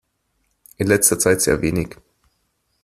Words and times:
In 0.77 0.87
letzter 0.87 1.19
Zeit 1.19 1.41
sehr 1.43 1.61
wenig. 1.61 1.95